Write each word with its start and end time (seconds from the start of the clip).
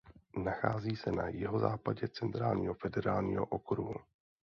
Nachází 0.43 0.95
se 0.95 1.11
na 1.11 1.27
jihozápadě 1.27 2.07
Centrálního 2.07 2.73
federálního 2.73 3.45
okruhu. 3.45 3.95